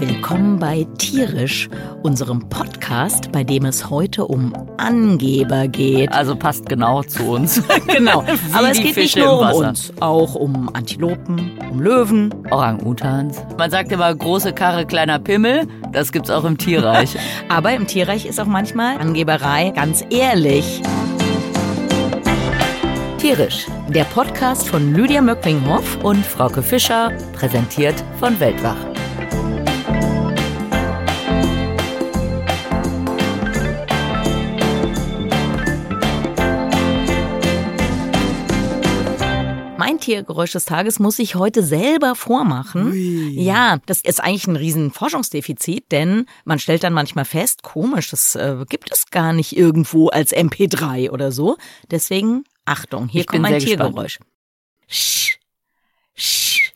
[0.00, 1.68] Willkommen bei Tierisch,
[2.02, 6.10] unserem Podcast, bei dem es heute um Angeber geht.
[6.14, 7.62] Also passt genau zu uns.
[7.86, 8.24] genau.
[8.54, 12.34] Aber es geht nicht Fische nur im um uns, auch um Antilopen, um Löwen.
[12.50, 13.42] Orang-Utans.
[13.58, 15.68] Man sagt immer große Karre, kleiner Pimmel.
[15.92, 17.14] Das gibt's auch im Tierreich.
[17.50, 20.80] Aber im Tierreich ist auch manchmal Angeberei ganz ehrlich.
[23.18, 28.89] Tierisch, der Podcast von Lydia Möcklinghoff Und Frauke Fischer, präsentiert von Weltwach.
[40.00, 42.94] Mein Tiergeräusch des Tages muss ich heute selber vormachen.
[43.34, 48.34] Ja, das ist eigentlich ein riesen Forschungsdefizit, denn man stellt dann manchmal fest, komisch, das
[48.34, 51.58] äh, gibt es gar nicht irgendwo als MP3 oder so.
[51.90, 53.78] Deswegen, Achtung, hier Ich kommt mein gespannt.
[53.94, 54.20] Tiergeräusch.
[54.88, 55.36] Sch,
[56.14, 56.72] sch,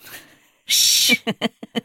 [0.67, 1.23] sch, sch.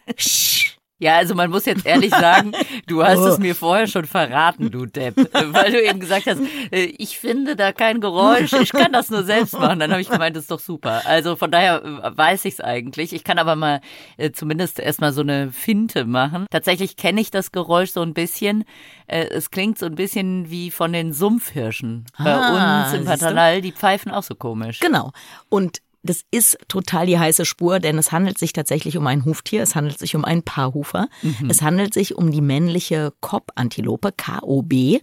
[1.01, 2.51] Ja, also man muss jetzt ehrlich sagen,
[2.87, 3.27] du hast Oh.
[3.27, 5.15] es mir vorher schon verraten, du Depp.
[5.33, 6.39] Weil du eben gesagt hast,
[6.71, 9.79] äh, ich finde da kein Geräusch, ich kann das nur selbst machen.
[9.79, 11.01] Dann habe ich gemeint, das ist doch super.
[11.05, 13.13] Also von daher äh, weiß ich es eigentlich.
[13.13, 13.79] Ich kann aber mal
[14.17, 16.45] äh, zumindest erstmal so eine Finte machen.
[16.51, 18.65] Tatsächlich kenne ich das Geräusch so ein bisschen.
[19.07, 22.05] Äh, es klingt so ein bisschen wie von den Sumpfhirschen.
[22.17, 23.05] Bei Ah, uns im?
[23.05, 24.79] Pantanal, die pfeifen auch so komisch.
[24.81, 25.11] Genau.
[25.47, 29.61] Und das ist total die heiße Spur, denn es handelt sich tatsächlich um ein Huftier,
[29.61, 31.07] es handelt sich um einen Paarhufer,
[31.47, 34.99] es handelt sich um die männliche Koppantilope, K-O-B,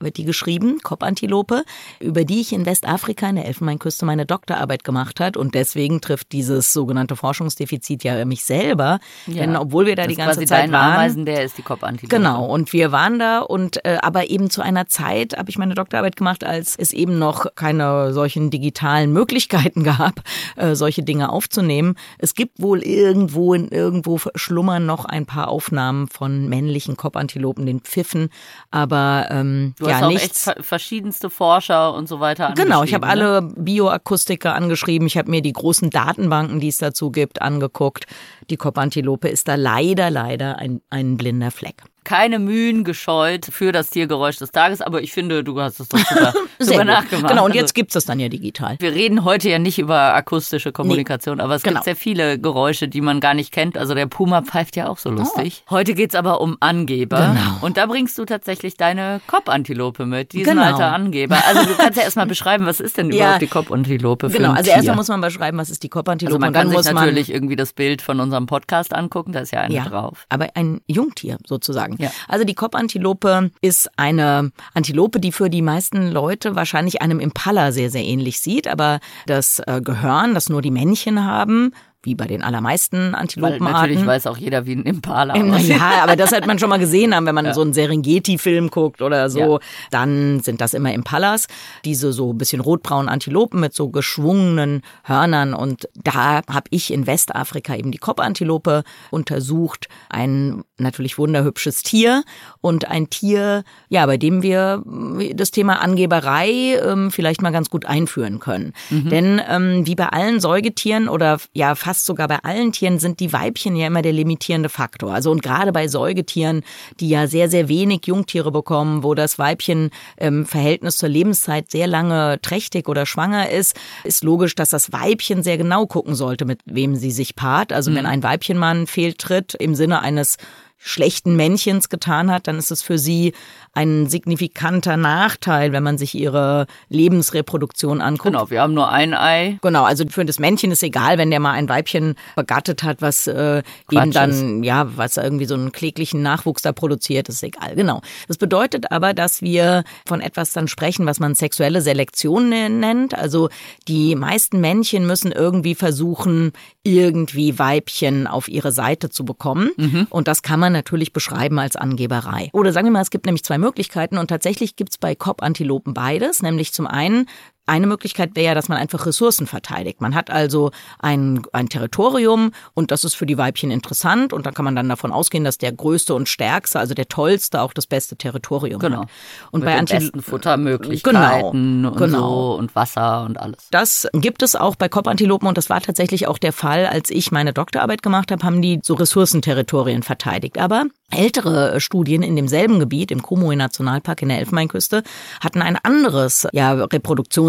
[0.00, 1.64] wird die geschrieben, Koppantilope,
[2.00, 5.36] über die ich in Westafrika in der Elfenbeinküste meine Doktorarbeit gemacht hat.
[5.36, 10.16] Und deswegen trifft dieses sogenannte Forschungsdefizit ja mich selber, denn obwohl wir da das die
[10.16, 12.14] ganze Zeit waren, Ameisen, der ist die Kopfantilope.
[12.14, 15.74] Genau, und wir waren da und äh, aber eben zu einer Zeit habe ich meine
[15.74, 20.22] Doktorarbeit gemacht, als es eben noch keine solchen digitalen Möglichkeiten gab,
[20.56, 21.94] äh, solche Dinge aufzunehmen.
[22.18, 27.80] Es gibt wohl irgendwo in irgendwo schlummern noch ein paar Aufnahmen von männlichen Kopfantilopen, den
[27.80, 28.28] Pfiffen,
[28.70, 30.46] aber ähm, Du ja hast auch nichts.
[30.46, 33.12] echt ver- verschiedenste Forscher und so weiter Genau, ich habe ne?
[33.12, 38.06] alle Bioakustiker angeschrieben, ich habe mir die großen Datenbanken, die es dazu gibt, angeguckt.
[38.50, 41.82] Die Kopfantilope ist da leider, leider ein, ein blinder Fleck.
[42.08, 45.98] Keine Mühen gescheut für das Tiergeräusch des Tages, aber ich finde, du hast es doch
[45.98, 47.28] super, super nachgemacht.
[47.28, 48.76] Genau, und Also, jetzt gibt's das dann ja digital.
[48.80, 51.74] wir reden heute ja nicht über akustische Kommunikation, aber es genau.
[51.74, 53.76] gibt sehr viele Geräusche, die man gar nicht kennt.
[53.76, 55.64] Also der Puma pfeift ja auch so lustig.
[55.68, 57.18] Heute geht's aber um Angeber.
[57.30, 57.34] Oh.
[57.34, 57.56] Genau.
[57.60, 60.62] Und da bringst du tatsächlich deine Kopfantilope mit, diesen Genau.
[60.62, 61.36] alter Angeber.
[61.46, 63.16] Also du kannst ja erstmal beschreiben, was ist denn Ja.
[63.16, 66.38] überhaupt die Kopfantilope für Genau, also erstmal muss man beschreiben, was ist die Kopfantilope also
[66.40, 69.52] man und dann kann sich natürlich irgendwie das Bild von unserem Podcast angucken, da ist
[69.52, 70.24] ja eine ja, drauf.
[70.30, 71.97] aber ein Jungtier sozusagen.
[71.98, 72.10] Ja.
[72.28, 77.90] Also die Kopfantilope ist eine Antilope, die für die meisten Leute wahrscheinlich einem Impala sehr,
[77.90, 81.72] sehr ähnlich sieht, aber das äh, Gehörn, das nur die Männchen haben,
[82.04, 83.72] wie bei den allermeisten Weil Antilopenarten.
[83.72, 85.70] natürlich weiß auch jeder, wie ein Impala aussieht.
[85.76, 89.02] ja, aber das hat man schon mal gesehen haben, wenn man so einen Serengeti-Film guckt
[89.02, 89.58] oder so, Ja.
[89.90, 91.48] dann sind das immer Impalas,
[91.84, 97.06] diese so ein bisschen rotbraunen Antilopen mit so geschwungenen Hörnern und da habe ich in
[97.08, 102.22] Westafrika eben die Kopfantilope untersucht, ein natürlich wunderhübsches Tier
[102.60, 104.84] und ein Tier, ja, bei dem wir
[105.18, 108.72] äh, das Thema Angeberei ähm, vielleicht mal ganz gut einführen können.
[108.90, 113.32] Denn ähm, wie bei allen Säugetieren oder ja fast sogar bei allen Tieren sind die
[113.32, 115.14] Weibchen ja immer der limitierende Faktor.
[115.14, 116.62] Also und gerade bei Säugetieren,
[117.00, 119.88] die ja sehr, sehr wenig Jungtiere bekommen, wo das Weibchen
[120.18, 125.42] im Verhältnis zur Lebenszeit sehr lange trächtig oder schwanger ist, ist logisch, dass das Weibchen
[125.42, 127.72] sehr genau gucken sollte, mit wem sie sich paart.
[127.72, 130.36] Also wenn ein Weibchen mal einen Fehltritt im Sinne eines
[130.78, 133.34] schlechten Männchens getan hat, dann ist es für sie
[133.72, 138.32] ein signifikanter Nachteil, wenn man sich ihre Lebensreproduktion anguckt.
[138.32, 139.58] Genau, wir haben nur ein Ei.
[139.60, 143.26] Genau, also für das Männchen ist egal, wenn der mal ein Weibchen begattet hat, was
[143.26, 147.74] äh, eben Quatsch dann, ja, was irgendwie so einen kläglichen Nachwuchs da produziert, ist egal,
[147.74, 148.00] genau.
[148.28, 153.14] Das bedeutet aber, dass wir von etwas dann sprechen, was man sexuelle Selektion nennt.
[153.14, 153.48] Also
[153.88, 156.52] die meisten Männchen müssen irgendwie versuchen,
[156.84, 159.70] irgendwie Weibchen auf ihre Seite zu bekommen.
[160.10, 162.50] Und das kann man natürlich beschreiben als Angeberei.
[162.52, 166.42] Oder sagen wir mal, es gibt nämlich zwei Möglichkeiten und tatsächlich gibt's bei Kopfantilopen beides,
[166.42, 167.26] nämlich zum einen
[167.68, 170.00] eine Möglichkeit wäre ja, dass man einfach Ressourcen verteidigt.
[170.00, 174.50] Man hat also ein, ein Territorium und das ist für die Weibchen interessant und da
[174.52, 177.86] kann man dann davon ausgehen, dass der größte und stärkste, also der tollste, auch das
[177.86, 179.02] beste Territorium Genau.
[179.02, 179.08] hat.
[179.50, 182.18] Und Mit bei den Antil besten Futtermöglichkeiten Genau, und genau.
[182.52, 183.68] so und Wasser und alles.
[183.70, 187.30] Das gibt es auch bei Kopfantilopen und das war tatsächlich auch der Fall, als ich
[187.30, 190.58] meine Doktorarbeit gemacht habe, haben die so Ressourcenterritorien verteidigt.
[190.58, 195.02] Aber Ältere Studien in demselben Gebiet, im Komoe-Nationalpark in der Elfenbeinküste,
[195.40, 196.86] hatten ein anderes ja,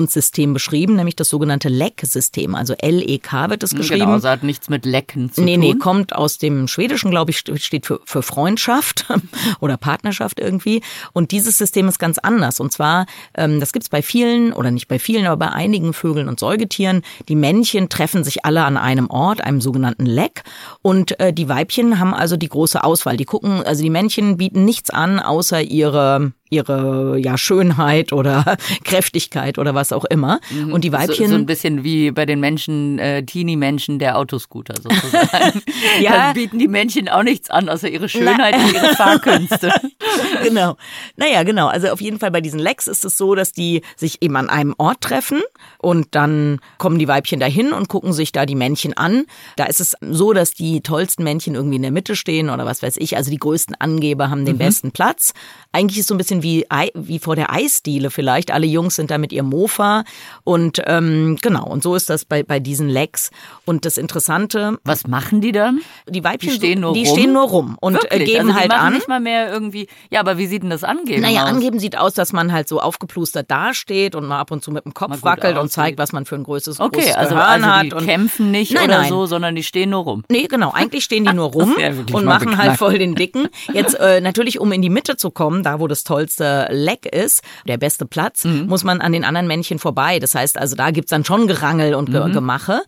[0.10, 2.56] Reproduktionssystem beschrieben, nämlich das sogenannte LEC-System.
[2.56, 4.08] Also L-E-K wird es Genau, geschrieben.
[4.12, 5.60] also hat nichts mit Lecken zu Nee, tun.
[5.62, 9.06] nee, kommt aus dem Schwedischen, glaube ich, steht für, für Freundschaft
[9.60, 10.82] oder Partnerschaft irgendwie.
[11.14, 12.60] Und dieses System ist ganz anders.
[12.60, 16.28] Und zwar, ähm, das gibt's bei vielen, oder nicht bei vielen, aber bei einigen Vögeln
[16.28, 17.02] und Säugetieren.
[17.28, 20.44] Die Männchen treffen sich alle an einem Ort, einem sogenannten Leck.
[20.82, 23.18] Und äh, die Weibchen haben also die große Auswahl.
[23.18, 29.58] Die gucken, also die Männchen bieten nichts an, außer ihre ihre ja Schönheit oder Kräftigkeit
[29.58, 30.40] oder was auch immer
[30.72, 31.26] und die Weibchen Mhm.
[31.26, 35.62] So, so ein bisschen wie bei den Menschen, äh, Teenie-Menschen der Autoscooter sozusagen.
[36.02, 36.12] Ja.
[36.12, 39.72] Dann bieten die Männchen auch nichts an, außer ihre Schönheit und ihre Fahrkünste.
[40.44, 40.78] genau.
[41.16, 41.68] Naja, genau.
[41.68, 44.50] Also auf jeden Fall bei diesen Lecks ist es so, dass die sich eben an
[44.50, 45.42] einem Ort treffen
[45.78, 49.26] und dann kommen die Weibchen dahin und gucken sich da die Männchen an.
[49.56, 52.82] Da ist es so, dass die tollsten Männchen irgendwie in der Mitte stehen oder was
[52.82, 53.18] weiß ich.
[53.18, 55.34] Also die größten Angeber haben den besten Platz.
[55.72, 58.52] Eigentlich ist so ein bisschen wie, Ei- wie vor der Eisdiele vielleicht.
[58.52, 60.04] Alle Jungs sind da mit ihrem Mofa
[60.44, 61.66] und ähm, genau.
[61.68, 63.32] Und so ist das bei, bei diesen Lecks.
[63.66, 65.82] Und das Interessante, Was machen die dann?
[66.08, 67.18] die Weibchen Die stehen nur die rum?
[67.18, 68.26] stehen nur rum und äh, Wirklich?
[68.34, 68.94] geben also halt an.
[68.94, 69.88] nicht mal mehr irgendwie.
[70.10, 71.50] Ja, aber wie sieht denn das Angeben Naja, aus?
[71.50, 74.86] angeben sieht aus, dass man halt so aufgeplustert dasteht und mal ab und zu mit
[74.86, 75.74] dem Kopf wackelt und aussieht.
[75.74, 77.84] zeigt, was man für ein größeres, Okay, großes also, Gehirn also hat.
[77.86, 79.10] die und kämpfen nicht Nein, oder nein.
[79.10, 80.24] so, sondern die stehen nur rum.
[80.30, 80.72] Nee, genau.
[80.72, 81.76] Eigentlich stehen die nur rum
[82.12, 82.78] und machen halt beknackt.
[82.80, 83.48] voll den Dicken.
[83.74, 87.42] Jetzt äh, natürlich, um in die Mitte zu kommen, da wo das tollste Leck ist,
[87.68, 88.68] der beste Platz, Mhm.
[88.68, 90.20] muss man an den anderen Männchen vorbei.
[90.20, 92.14] Das heißt also, da gibt's dann schon Gerangel und Mhm.
[92.14, 92.82] Ge Gemache.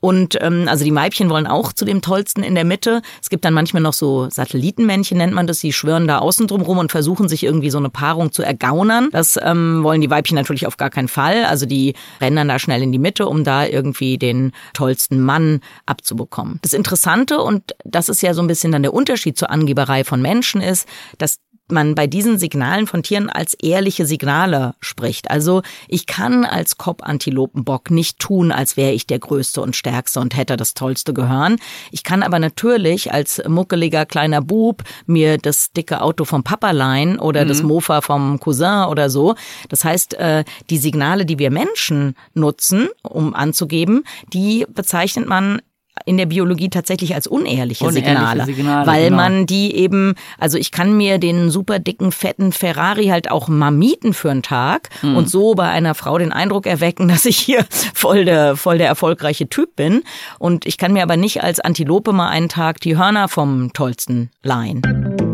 [0.00, 3.02] Und ähm, also die Weibchen wollen auch zu dem tollsten in der Mitte.
[3.20, 5.58] Es gibt dann manchmal noch so Satellitenmännchen, nennt man das.
[5.60, 9.08] Die schwören da außen drum rum und versuchen sich irgendwie so eine Paarung zu ergaunern.
[9.12, 11.44] Das ähm, wollen die Weibchen natürlich auf gar keinen Fall.
[11.44, 15.60] Also die rennen dann da schnell in die Mitte, um da irgendwie den tollsten Mann
[15.86, 16.58] abzubekommen.
[16.62, 20.22] Das Interessante, und das ist ja so ein bisschen dann der Unterschied zur Angeberei von
[20.22, 21.38] Menschen, ist, dass
[21.72, 25.30] man bei diesen Signalen von Tieren als ehrliche Signale spricht.
[25.30, 30.36] Also ich kann als Kopp-Antilopenbock nicht tun, als wäre ich der Größte und Stärkste und
[30.36, 31.56] hätte das tollste Gehirn.
[31.90, 37.18] Ich kann aber natürlich als muckeliger kleiner Bub mir das dicke Auto vom Papa leihen
[37.18, 39.34] oder das Mofa vom Cousin oder so.
[39.68, 45.60] Das heißt, äh, die Signale, die wir Menschen nutzen, um anzugeben, die bezeichnet man
[46.04, 49.16] in der Biologie tatsächlich als unehrliche, Unehrliche Signale, Signale, weil genau.
[49.16, 53.70] man die eben, also ich kann mir den super dicken, fetten Ferrari halt auch mal
[53.70, 55.16] mieten für einen Tag Mhm.
[55.16, 58.88] und so bei einer Frau den Eindruck erwecken, dass ich hier voll der, voll der
[58.88, 60.02] erfolgreiche Typ bin.
[60.38, 64.30] Und ich kann mir aber nicht als Antilope mal einen Tag die Hörner vom tollsten
[64.42, 65.27] leihen.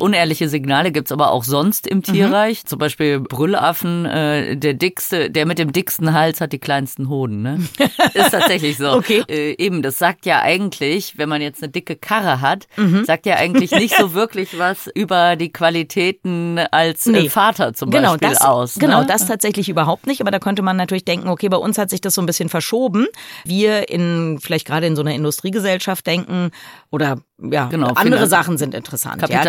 [0.00, 1.92] Unehrliche Signale gibt's aber auch sonst Mhm.
[1.92, 2.64] im Tierreich.
[2.66, 7.42] Zum Beispiel Brüllaffen, äh, der dickste, der mit dem dicksten Hals hat die kleinsten Hoden.
[7.42, 7.60] Ne?
[8.14, 8.92] Ist tatsächlich so.
[8.92, 9.22] Okay.
[9.28, 13.04] Äh, eben, das sagt ja eigentlich, wenn man jetzt eine dicke Karre hat, Mhm.
[13.04, 17.28] sagt ja eigentlich nicht so wirklich was über die Qualitäten als äh, Nee.
[17.28, 18.74] Vater zum Genau, Beispiel das, aus.
[18.78, 19.06] genau, ne?
[19.06, 20.20] das tatsächlich überhaupt nicht.
[20.20, 22.48] Aber da könnte man natürlich denken, okay, bei uns hat sich das so ein bisschen
[22.48, 23.06] verschoben.
[23.44, 26.50] Wir in, vielleicht gerade in so einer Industriegesellschaft denken
[26.90, 29.22] oder ja, Genau, andere Sachen sind interessant.
[29.28, 29.42] Ja,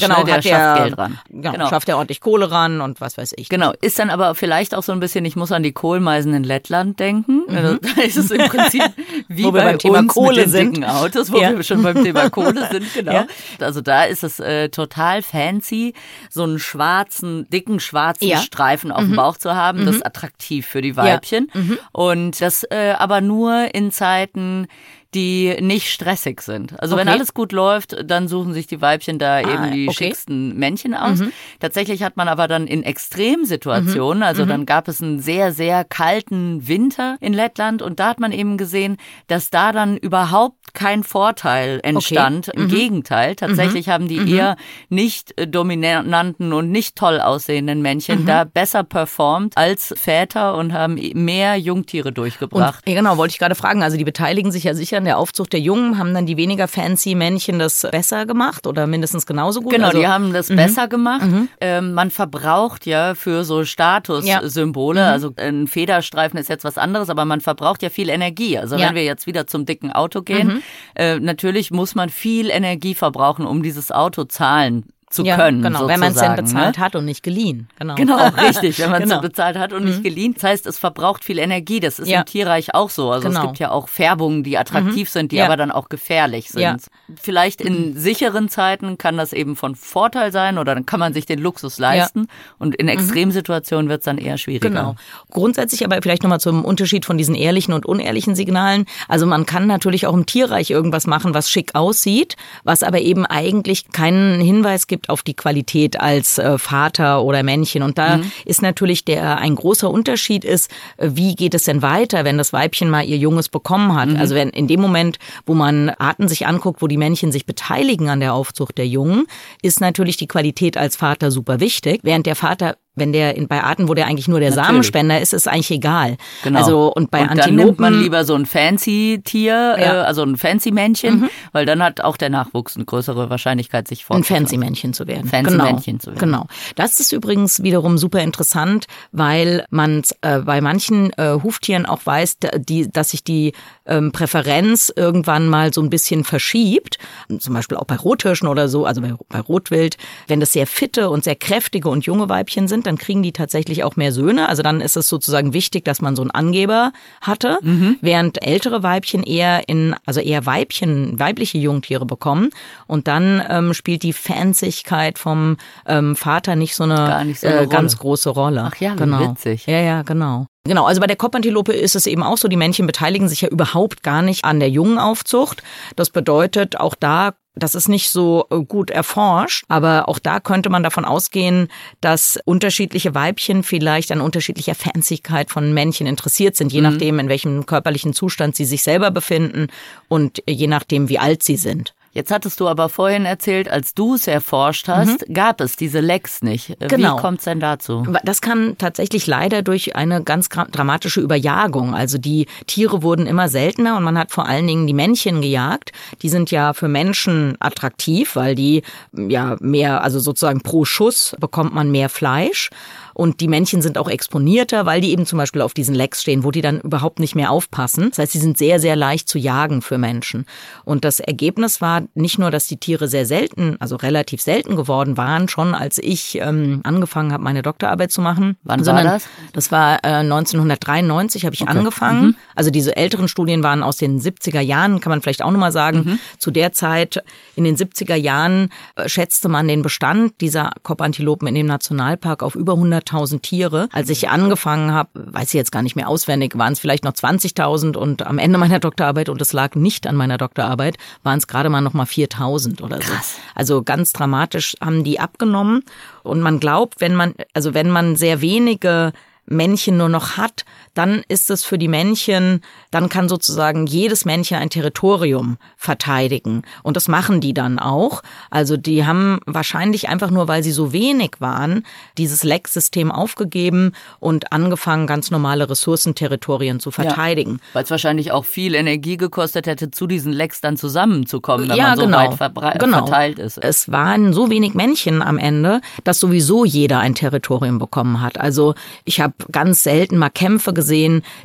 [0.00, 1.18] Der, genau, ne, der hat schafft der, Geld ran.
[1.30, 1.68] Genau, Genau.
[1.68, 3.48] schafft er ordentlich Kohle ran und was weiß ich.
[3.48, 6.44] Genau, ist dann aber vielleicht auch so ein bisschen, ich muss an die Kohlmeisen in
[6.44, 7.42] Lettland denken.
[7.48, 8.82] Also, Da ist es im Prinzip
[9.28, 9.52] wie Mhm.
[9.52, 10.76] Bei beim Thema uns Kohle mit den sind.
[10.76, 11.54] dicken Autos, wo Ja.
[11.56, 13.12] wir schon beim Thema Kohle sind, genau.
[13.12, 13.26] Ja.
[13.60, 15.94] Also da ist es äh, total fancy,
[16.30, 18.38] so einen schwarzen, dicken schwarzen Ja.
[18.38, 18.42] Mhm.
[18.42, 19.84] Streifen auf dem Bauch zu haben.
[19.86, 21.50] Das ist attraktiv für die Weibchen.
[21.52, 21.78] Mhm.
[21.92, 24.66] Und das äh, aber nur in Zeiten,
[25.14, 26.80] die nicht stressig sind.
[26.80, 27.16] Also wenn Okay.
[27.18, 30.04] alles gut läuft, dann suchen sich die Weibchen da eben die okay.
[30.06, 31.20] schicksten Männchen aus.
[31.60, 34.22] Tatsächlich hat man aber dann in Extremsituationen, Mhm.
[34.22, 38.32] also dann gab es einen sehr, sehr kalten Winter in Lettland und da hat man
[38.32, 38.96] eben gesehen,
[39.26, 42.50] dass da dann überhaupt kein Vorteil entstand.
[42.54, 42.62] Mhm.
[42.62, 44.56] Im Gegenteil, tatsächlich haben die eher
[44.88, 48.26] nicht äh, dominanten und nicht toll aussehenden Männchen Mhm.
[48.26, 52.82] da besser performt als Väter und haben mehr Jungtiere Und, durchgebracht.
[52.88, 53.82] ja, genau, wollte ich gerade fragen.
[53.82, 55.98] Also die beteiligen sich ja sicher an der Aufzucht der Jungen.
[55.98, 59.72] Haben dann die weniger fancy Männchen das besser gemacht oder mindestens genauso gut?
[59.72, 61.26] Genau, also, die haben das besser gemacht.
[61.60, 67.24] Ähm, man verbraucht ja für so Statussymbole, also ein Federstreifen ist jetzt was anderes, aber
[67.24, 68.56] man verbraucht ja viel Energie.
[68.58, 68.88] Also Ja.
[68.88, 70.62] wenn wir jetzt wieder zum dicken Auto gehen,
[70.94, 75.62] äh, natürlich muss man viel Energie verbrauchen, um dieses Auto zahlen zu ja, können.
[75.62, 76.84] Genau, wenn man es denn bezahlt ne?
[76.84, 77.68] hat und nicht geliehen.
[77.78, 78.16] Genau, genau
[78.48, 79.20] richtig, wenn man es genau.
[79.20, 79.90] bezahlt hat und mhm.
[79.90, 80.34] nicht geliehen.
[80.34, 81.80] Das heißt, es verbraucht viel Energie.
[81.80, 82.20] Das ist ja.
[82.20, 83.10] im Tierreich auch so.
[83.10, 83.40] Also genau.
[83.40, 85.12] es gibt ja auch Färbungen, die attraktiv mhm.
[85.12, 85.44] sind, die ja.
[85.44, 86.86] aber dann auch gefährlich sind.
[87.20, 91.26] Vielleicht in sicheren Zeiten kann das eben von Vorteil sein oder dann kann man sich
[91.26, 92.28] den Luxus leisten.
[92.58, 92.92] Und in mhm.
[92.92, 94.68] Extremsituationen wird es dann eher schwieriger.
[94.68, 94.94] Genau.
[95.30, 98.86] Grundsätzlich aber vielleicht nochmal zum Unterschied von diesen ehrlichen und unehrlichen Signalen.
[99.08, 103.26] Also man kann natürlich auch im Tierreich irgendwas machen, was schick aussieht, was aber eben
[103.26, 107.82] eigentlich keinen Hinweis gibt auf die Qualität als äh, Vater oder Männchen.
[107.82, 108.32] Und da mhm.
[108.44, 112.52] ist natürlich der ein großer Unterschied ist, äh, wie geht es denn weiter, wenn das
[112.52, 114.10] Weibchen mal ihr Junges bekommen hat?
[114.10, 114.16] Mhm.
[114.16, 118.08] Also wenn in dem Moment, wo man Arten sich anguckt, wo die Männchen sich beteiligen
[118.08, 119.26] an der Aufzucht der Jungen,
[119.62, 123.62] ist natürlich die Qualität als Vater super wichtig, während der Vater wenn der in, bei
[123.62, 124.66] Arten, wo der eigentlich nur der Natürlich.
[124.66, 126.16] Samenspender ist, ist eigentlich egal.
[126.44, 126.58] Genau.
[126.58, 129.76] Also und bei und Antilopen dann nimmt man lieber so ein fancy Tier, ja.
[129.76, 131.30] äh, also ein fancy Männchen, mhm.
[131.52, 134.36] weil dann hat auch der Nachwuchs eine größere Wahrscheinlichkeit, sich fortzupflanzen.
[134.36, 135.28] Ein fancy Männchen zu werden.
[135.28, 135.64] Fancy genau.
[135.64, 136.18] Männchen zu werden.
[136.18, 136.46] Genau.
[136.76, 142.38] Das ist übrigens wiederum super interessant, weil man äh, bei manchen äh, Huftieren auch weiß,
[142.56, 143.52] die, dass sich die
[143.86, 146.98] ähm, Präferenz irgendwann mal so ein bisschen verschiebt.
[147.38, 149.96] Zum Beispiel auch bei Rothirschen oder so, also bei, bei Rotwild,
[150.28, 153.84] wenn das sehr fitte und sehr kräftige und junge Weibchen sind, dann kriegen die tatsächlich
[153.84, 154.48] auch mehr Söhne.
[154.48, 157.96] Also dann ist es sozusagen wichtig, dass man so einen Angeber hatte, mhm.
[158.00, 162.50] während ältere Weibchen eher in, also eher Weibchen, weibliche Jungtiere bekommen.
[162.86, 167.62] Und dann ähm, spielt die Fansigkeit vom ähm, Vater nicht so eine, nicht so eine
[167.62, 168.70] äh, ganz große Rolle.
[168.72, 169.30] Ach ja, genau.
[169.30, 169.66] witzig.
[169.66, 170.46] Ja, ja, genau.
[170.64, 173.48] Genau, also bei der Kopfantilope ist es eben auch so, die Männchen beteiligen sich ja
[173.48, 175.62] überhaupt gar nicht an der Jungenaufzucht.
[175.96, 180.70] Das bedeutet, auch da das ist nicht so äh, gut erforscht, aber auch da könnte
[180.70, 181.68] man davon ausgehen,
[182.00, 186.90] dass unterschiedliche Weibchen vielleicht an unterschiedlicher Fansigkeit von Männchen interessiert sind, je mhm.
[186.90, 189.66] nachdem, in welchem körperlichen Zustand sie sich selber befinden
[190.08, 191.94] und je nachdem, wie alt sie sind.
[192.12, 195.34] Jetzt hattest du aber vorhin erzählt, als du es erforscht hast, mhm.
[195.34, 196.76] gab es diese Lecks nicht.
[196.78, 197.16] Genau.
[197.16, 198.06] Wie kommt es denn dazu?
[198.22, 201.94] Das kann tatsächlich leider durch eine ganz dramatische Überjagung.
[201.94, 205.92] Also die Tiere wurden immer seltener und man hat vor allen Dingen die Männchen gejagt.
[206.20, 211.74] Die sind ja für Menschen attraktiv, weil die ja mehr, also sozusagen pro Schuss bekommt
[211.74, 212.68] man mehr Fleisch.
[213.14, 216.44] Und die Männchen sind auch exponierter, weil die eben zum Beispiel auf diesen Lecks stehen,
[216.44, 218.10] wo die dann überhaupt nicht mehr aufpassen.
[218.10, 220.46] Das heißt, sie sind sehr, sehr leicht zu jagen für Menschen.
[220.84, 225.16] Und das Ergebnis war nicht nur, dass die Tiere sehr selten, also relativ selten geworden
[225.16, 228.56] waren, schon als ich ähm, angefangen habe, meine Doktorarbeit zu machen.
[228.62, 229.28] Wann sondern war das?
[229.52, 231.70] Das war äh, 1993 habe ich okay.
[231.70, 232.26] angefangen.
[232.26, 232.36] Mhm.
[232.54, 236.02] Also diese älteren Studien waren aus den 70er Jahren, kann man vielleicht auch nochmal sagen.
[236.04, 236.18] Mhm.
[236.38, 237.22] Zu der Zeit,
[237.56, 242.54] in den 70er Jahren, äh, schätzte man den Bestand dieser Kopfantilopen in dem Nationalpark auf
[242.54, 243.88] über 100 100.000 Tiere.
[243.92, 247.12] Als ich angefangen habe, weiß ich jetzt gar nicht mehr auswendig, waren es vielleicht noch
[247.12, 251.46] 20.000 und am Ende meiner Doktorarbeit, und es lag nicht an meiner Doktorarbeit, waren es
[251.46, 253.12] gerade mal noch mal 4.000 oder so.
[253.12, 253.36] Krass.
[253.54, 255.84] Also ganz dramatisch haben die abgenommen.
[256.22, 259.12] Und man glaubt, wenn man, also wenn man sehr wenige
[259.46, 264.58] Männchen nur noch hat, dann ist es für die Männchen, dann kann sozusagen jedes Männchen
[264.58, 266.62] ein Territorium verteidigen.
[266.82, 268.22] Und das machen die dann auch.
[268.50, 271.84] Also die haben wahrscheinlich einfach nur, weil sie so wenig waren,
[272.18, 277.52] dieses Leck-System aufgegeben und angefangen, ganz normale Ressourcenterritorien zu verteidigen.
[277.52, 281.76] Ja, weil es wahrscheinlich auch viel Energie gekostet hätte, zu diesen Lecks dann zusammenzukommen, wenn
[281.76, 282.98] ja, man so genau, weit genau.
[282.98, 283.56] verteilt ist.
[283.58, 288.38] Es waren so wenig Männchen am Ende, dass sowieso jeder ein Territorium bekommen hat.
[288.38, 290.81] Also ich habe ganz selten mal Kämpfe gesehen.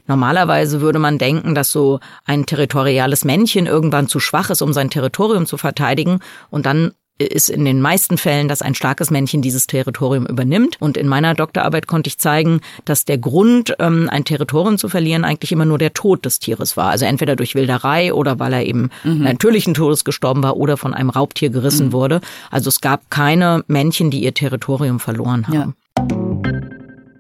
[0.08, 4.90] Normalerweise würde man denken, dass so ein territoriales Männchen irgendwann zu schwach ist, um sein
[4.90, 9.68] Territorium zu verteidigen und dann ist in den meisten Fällen, dass ein starkes Männchen dieses
[9.68, 10.78] Territorium übernimmt.
[10.80, 15.26] Und in meiner Doktorarbeit konnte ich zeigen, dass der Grund, ähm, ein Territorium zu verlieren,
[15.26, 16.90] eigentlich immer nur der Tod des Tieres war.
[16.90, 19.24] Also entweder durch Wilderei oder weil er eben mhm.
[19.24, 21.94] natürlichen Todes gestorben war oder von einem Raubtier gerissen mhm.
[21.94, 22.22] wurde.
[22.52, 25.56] Also es gab keine Männchen, die ihr Territorium verloren haben.
[25.56, 25.74] Ja.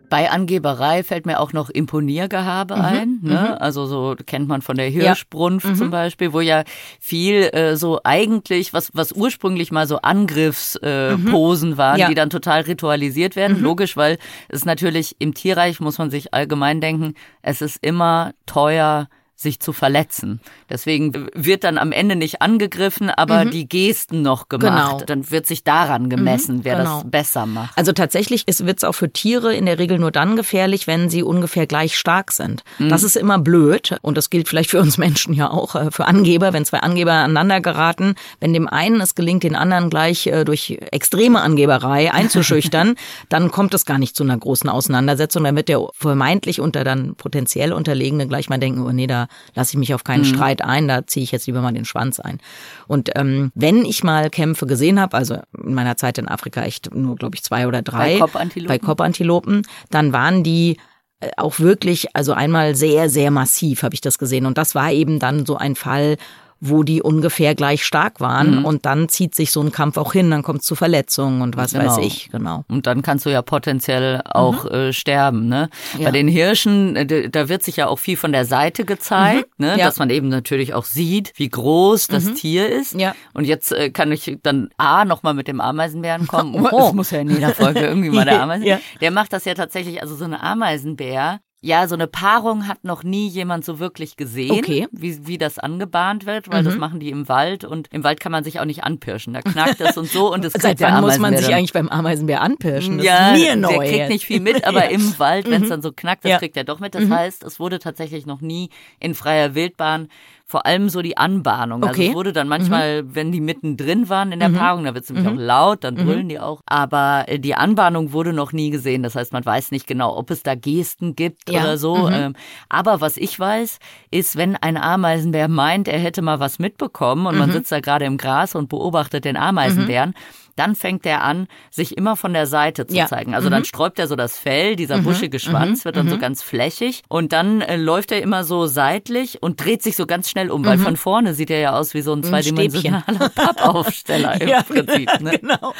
[0.09, 3.19] Bei Angeberei fällt mir auch noch Imponiergehabe mhm, ein.
[3.21, 3.47] Ne?
[3.49, 3.57] Mhm.
[3.59, 5.75] Also so kennt man von der Hirschbrunft ja.
[5.75, 5.91] zum mhm.
[5.91, 6.63] Beispiel, wo ja
[6.99, 12.07] viel äh, so eigentlich, was, was ursprünglich mal so Angriffsposen äh, waren, ja.
[12.07, 13.57] die dann total ritualisiert werden.
[13.57, 13.63] Mhm.
[13.63, 14.17] Logisch, weil
[14.49, 19.07] es natürlich im Tierreich, muss man sich allgemein denken, es ist immer teuer,
[19.39, 20.41] sich zu verletzen.
[20.67, 23.51] Deswegen wird dann am Ende nicht angegriffen, aber mhm.
[23.51, 24.93] die Gesten noch gemacht.
[24.93, 25.05] Genau.
[25.05, 27.01] Dann wird sich daran gemessen, mhm, wer genau.
[27.01, 27.77] das besser macht.
[27.77, 31.21] Also tatsächlich wird es auch für Tiere in der Regel nur dann gefährlich, wenn sie
[31.21, 32.63] ungefähr gleich stark sind.
[32.79, 32.89] Mhm.
[32.89, 36.05] Das ist immer blöd und das gilt vielleicht für uns Menschen ja auch, äh, für
[36.05, 38.15] Angeber, wenn zwei Angeber aneinander geraten.
[38.39, 42.95] Wenn dem einen es gelingt, den anderen gleich äh, durch extreme Angeberei einzuschüchtern,
[43.29, 45.43] dann kommt es gar nicht zu einer großen Auseinandersetzung.
[45.43, 49.61] Dann wird der vermeintlich unter dann potenziell Unterlegene gleich mal denken, oh nee, da da
[49.61, 50.35] lasse ich mich auf keinen mhm.
[50.35, 52.39] Streit ein, da ziehe ich jetzt lieber mal den Schwanz ein.
[52.87, 56.93] Und ähm, wenn ich mal Kämpfe gesehen habe, also in meiner Zeit in Afrika echt
[56.93, 58.19] nur, glaube ich, zwei oder drei
[58.67, 60.77] bei Kopfantilopen, dann waren die
[61.19, 64.45] äh, auch wirklich, also einmal sehr, sehr massiv habe ich das gesehen.
[64.45, 66.17] Und das war eben dann so ein Fall,
[66.59, 68.59] wo die ungefähr gleich stark waren.
[68.59, 68.65] Mhm.
[68.65, 71.57] Und dann zieht sich so ein Kampf auch hin, dann kommt es zu Verletzungen und
[71.57, 71.85] was genau.
[71.85, 72.63] weiß ich, genau.
[72.67, 74.71] Und dann kannst du ja potenziell auch mhm.
[74.71, 75.47] äh, sterben.
[75.47, 75.69] Ne?
[75.97, 76.05] Ja.
[76.05, 79.65] Bei den Hirschen, äh, da wird sich ja auch viel von der Seite gezeigt, mhm.
[79.65, 79.77] ne?
[79.77, 79.85] Ja.
[79.85, 82.35] dass man eben natürlich auch sieht, wie groß das mhm.
[82.35, 82.93] Tier ist.
[82.93, 83.15] Ja.
[83.33, 86.55] Und jetzt äh, kann ich dann A nochmal mit dem Ameisenbären kommen.
[86.69, 88.77] Oh, das muss ja in jeder Folge irgendwie mal der Ameisenbär.
[88.77, 88.81] ja.
[88.99, 93.03] Der macht das ja tatsächlich, also so eine Ameisenbär, ja, so eine Paarung hat noch
[93.03, 94.87] nie jemand so wirklich gesehen, okay.
[94.91, 96.65] wie, wie das angebahnt wird, weil mhm.
[96.65, 99.33] das machen die im Wald und im Wald kann man sich auch nicht anpirschen.
[99.33, 102.41] Da knackt es und so und es Seit wann muss man sich eigentlich beim Ameisenbär
[102.41, 102.97] anpirschen?
[102.97, 103.79] Das ja, ist mir neu.
[103.79, 104.91] Der kriegt nicht viel mit, aber ja.
[104.91, 105.71] im Wald, wenn es mhm.
[105.71, 106.39] dann so knackt, das ja.
[106.39, 106.95] kriegt er doch mit.
[106.95, 107.13] Das mhm.
[107.13, 108.69] heißt, es wurde tatsächlich noch nie
[109.01, 110.07] in freier Wildbahn
[110.49, 111.83] vor allem so die Anbahnung.
[111.83, 112.01] Also okay.
[112.03, 113.15] Also es wurde dann manchmal, mhm.
[113.15, 114.55] wenn die mittendrin waren in der mhm.
[114.55, 115.37] Paarung, da wird es nämlich mhm.
[115.37, 116.29] auch laut, dann brüllen mhm.
[116.29, 116.61] die auch.
[116.65, 119.03] Aber äh, die Anbahnung wurde noch nie gesehen.
[119.03, 121.63] Das heißt, man weiß nicht genau, ob es da Gesten gibt ja.
[121.63, 121.95] oder so.
[121.95, 122.13] Mhm.
[122.13, 122.33] Ähm,
[122.69, 123.79] aber was ich weiß,
[124.11, 127.53] ist, wenn ein Ameisenbär meint, er hätte mal was mitbekommen und man mhm.
[127.53, 130.13] sitzt da gerade im Gras und beobachtet den Ameisenbären,
[130.57, 133.07] dann fängt er an, sich immer von der Seite zu ja.
[133.07, 133.33] zeigen.
[133.33, 133.51] Also mhm.
[133.51, 135.03] dann sträubt er so das Fell, dieser mhm.
[135.03, 135.85] buschige Schwanz mhm.
[135.85, 136.19] wird dann so mhm.
[136.21, 140.29] ganz flächig und dann äh, läuft er immer so seitlich und dreht sich so ganz
[140.29, 140.83] schnell um, weil mhm.
[140.83, 145.09] von vorne sieht er ja aus wie so ein zweidimensionaler Pappaufsteller im ja, Prinzip.
[145.19, 145.39] Ne?
[145.39, 145.73] Genau.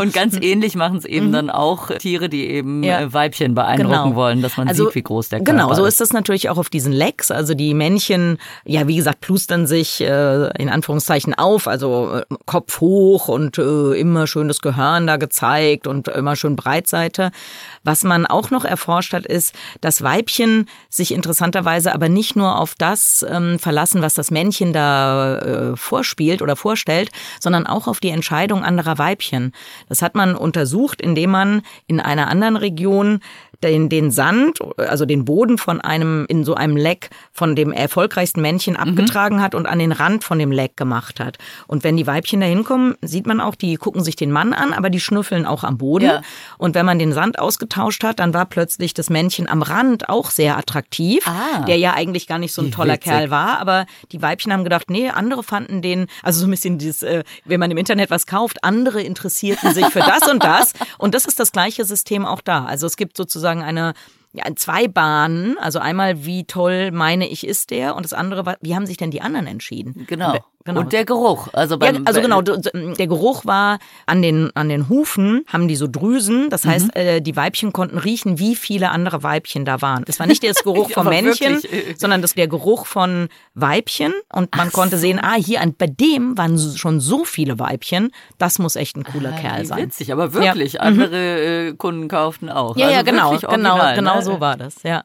[0.00, 3.00] Und ganz ähnlich machen es eben dann auch Tiere, die eben ja.
[3.00, 4.14] Äh, Weibchen beeindrucken genau.
[4.16, 5.66] wollen, dass man also, sieht, wie groß der Körper ist.
[5.68, 7.30] Genau, so ist das natürlich auch auf diesen Lecks.
[7.30, 12.80] Also die Männchen, ja wie gesagt, plustern sich äh, in Anführungszeichen auf, also äh, Kopf
[12.80, 17.30] hoch und äh, immer schön das Gehörn da gezeigt und immer schön Breitseite.
[17.84, 22.74] Was man auch noch erforscht hat, ist, dass Weibchen sich interessanterweise aber nicht nur auf
[22.76, 28.10] das ähm, verlassen, was das Männchen da äh, vorspielt oder vorstellt, sondern auch auf die
[28.10, 29.52] Entscheidung anderer Weibchen.
[29.88, 33.20] Das hat man untersucht, indem man in einer anderen Region
[33.62, 38.40] den, den Sand, also den Boden von einem, in so einem Leck von dem erfolgreichsten
[38.40, 38.80] Männchen mhm.
[38.80, 41.38] abgetragen hat und an den Rand von dem Leck gemacht hat.
[41.66, 44.72] Und wenn die Weibchen da hinkommen, sieht man auch, die gucken sich den Mann an,
[44.72, 46.06] aber die schnüffeln auch am Boden.
[46.06, 46.22] Ja.
[46.58, 50.30] Und wenn man den Sand ausgetauscht hat, dann war plötzlich das Männchen am Rand auch
[50.30, 51.64] sehr attraktiv, ah.
[51.66, 53.12] der ja eigentlich gar nicht so ein toller Witzig.
[53.12, 53.58] Kerl war.
[53.60, 57.24] Aber die Weibchen haben gedacht, nee, andere fanden den, also so ein bisschen dieses, äh,
[57.44, 60.72] wenn man im Internet was kauft, andere interessierten sich für das und das.
[60.98, 62.64] Und das ist das gleiche System auch da.
[62.64, 63.94] Also es gibt sozusagen sozusagen eine
[64.32, 65.56] ja, zwei Bahnen.
[65.58, 69.10] Also einmal, wie toll meine ich ist der und das andere, wie haben sich denn
[69.10, 70.06] die anderen entschieden?
[70.06, 70.38] Genau.
[70.68, 70.80] Genau.
[70.80, 71.48] Und der Geruch.
[71.54, 75.76] Also, beim, ja, also genau, der Geruch war an den, an den Hufen, haben die
[75.76, 76.50] so Drüsen.
[76.50, 77.00] Das heißt, mhm.
[77.00, 80.04] äh, die Weibchen konnten riechen, wie viele andere Weibchen da waren.
[80.04, 81.98] Das war nicht der Geruch vom Männchen, wirklich.
[81.98, 84.12] Sondern das der Geruch von Weibchen.
[84.30, 85.00] Und man Ach konnte so.
[85.00, 88.10] sehen, ah, hier an, bei dem waren schon so viele Weibchen.
[88.36, 89.84] Das muss echt ein cooler ah, Kerl sein.
[89.84, 90.74] Witzig, aber wirklich.
[90.74, 90.80] Ja.
[90.80, 91.78] Andere mhm.
[91.78, 92.76] Kunden kauften auch.
[92.76, 94.22] Ja, also ja, genau, genau, genau ne?
[94.22, 95.02] so war das, ja.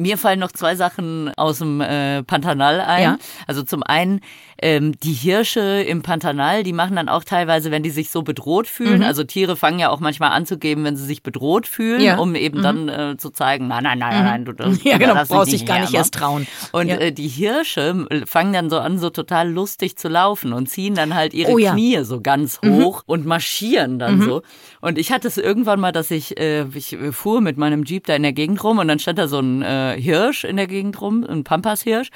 [0.00, 3.02] Mir fallen noch zwei Sachen aus dem äh, Pantanal ein.
[3.02, 3.18] Ja.
[3.46, 4.20] Also zum einen
[4.62, 8.66] ähm, die Hirsche im Pantanal, die machen dann auch teilweise, wenn die sich so bedroht
[8.66, 8.98] fühlen.
[8.98, 9.04] Mhm.
[9.04, 12.18] Also Tiere fangen ja auch manchmal an zu geben, wenn sie sich bedroht fühlen, ja.
[12.18, 12.62] um eben mhm.
[12.62, 14.24] dann äh, zu zeigen, nein, nein, nein, mhm.
[14.24, 16.46] nein, du, du ja, genau, brauchst dich gar nicht erst trauen.
[16.72, 16.96] Und ja.
[16.96, 21.14] äh, die Hirsche fangen dann so an, so total lustig zu laufen und ziehen dann
[21.14, 21.72] halt ihre oh, ja.
[21.72, 22.76] Knie so ganz mhm.
[22.76, 24.22] hoch und marschieren dann mhm.
[24.22, 24.42] so.
[24.82, 28.14] Und ich hatte es irgendwann mal, dass ich, äh, ich fuhr mit meinem Jeep da
[28.14, 31.00] in der Gegend rum und dann stand da so ein äh, Hirsch in der Gegend
[31.00, 32.10] rum, ein Pampas-Hirsch.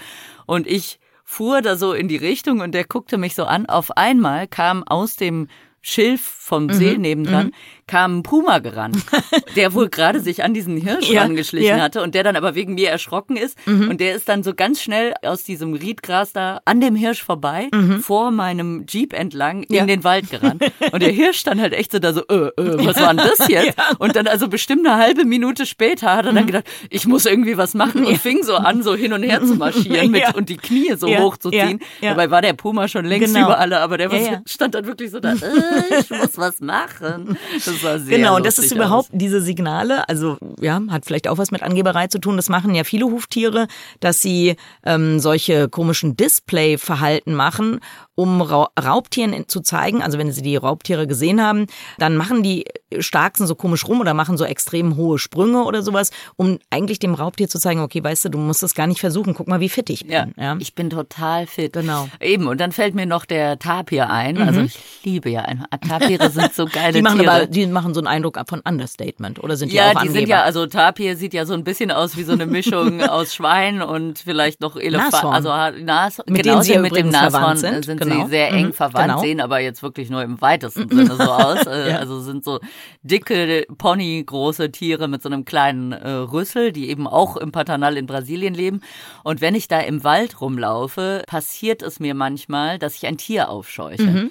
[0.46, 3.66] Und ich fuhr da so in die Richtung und der guckte mich so an.
[3.66, 5.48] Auf einmal kam aus dem
[5.80, 7.00] Schilf vom See mhm.
[7.00, 7.52] nebendran, mhm
[7.86, 8.96] kam ein Puma gerannt,
[9.56, 11.82] der wohl gerade sich an diesen Hirsch ja, rangeschlichen ja.
[11.82, 13.58] hatte und der dann aber wegen mir erschrocken ist.
[13.66, 13.90] Mhm.
[13.90, 17.68] Und der ist dann so ganz schnell aus diesem Riedgras da an dem Hirsch vorbei,
[17.72, 18.00] mhm.
[18.00, 19.82] vor meinem Jeep entlang ja.
[19.82, 20.64] in den Wald gerannt.
[20.92, 23.48] Und der Hirsch stand halt echt so da so, äh, äh, was war denn das
[23.48, 23.76] jetzt?
[23.98, 26.48] Und dann also bestimmt eine halbe Minute später hat er dann mhm.
[26.48, 29.54] gedacht, ich muss irgendwie was machen und fing so an, so hin und her zu
[29.54, 31.80] marschieren mit, und die Knie so hoch zu ziehen.
[32.00, 33.46] Dabei war der Puma schon längst genau.
[33.46, 37.36] über alle, aber der stand dann wirklich so da, äh, ich muss was machen.
[37.54, 39.18] Das das war sehr Genau, und das ist überhaupt aus.
[39.18, 42.36] diese Signale, also ja, hat vielleicht auch was mit Angeberei zu tun.
[42.36, 43.66] Das machen ja viele Huftiere,
[44.00, 47.80] dass sie ähm, solche komischen Display-Verhalten machen
[48.14, 51.66] um Raubtieren zu zeigen, also wenn sie die Raubtiere gesehen haben,
[51.98, 52.64] dann machen die
[52.98, 57.14] Starksten so komisch rum oder machen so extrem hohe Sprünge oder sowas, um eigentlich dem
[57.14, 59.68] Raubtier zu zeigen, okay, weißt du, du musst es gar nicht versuchen, guck mal, wie
[59.68, 60.12] fit ich bin.
[60.12, 60.56] Ja, ja.
[60.58, 61.72] ich bin total fit.
[61.72, 62.08] Genau.
[62.20, 64.38] Eben, und dann fällt mir noch der Tapir ein.
[64.38, 64.66] Also mhm.
[64.66, 67.32] ich liebe ja ein Tapire sind so geile die machen Tiere.
[67.32, 70.08] Aber, die machen so einen Eindruck von Understatement, oder sind die ja, auch Ja, die
[70.08, 73.34] sind ja, also Tapir sieht ja so ein bisschen aus wie so eine Mischung aus
[73.34, 75.24] Schwein und vielleicht noch Elefant.
[75.24, 78.24] Also Nas, mit genau, denen sie mit dem Nashorn sind, sind genau.
[78.24, 78.72] sie sehr eng mhm.
[78.72, 79.20] verwandt, genau.
[79.20, 81.64] sehen aber jetzt wirklich nur im weitesten Sinne so aus.
[81.74, 81.98] Äh, ja.
[81.98, 82.60] Also sind so
[83.02, 88.06] dicke, ponygroße Tiere mit so einem kleinen äh, Rüssel, die eben auch im Paternal in
[88.06, 88.80] Brasilien leben.
[89.22, 93.48] Und wenn ich da im Wald rumlaufe, passiert es mir manchmal, dass ich ein Tier
[93.48, 94.02] aufscheuche.
[94.02, 94.30] Mhm